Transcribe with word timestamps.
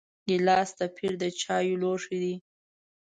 ګیلاس 0.27 0.69
د 0.79 0.81
پیر 0.95 1.13
د 1.21 1.23
چایو 1.41 1.79
لوښی 1.81 2.17
دی. 2.23 2.35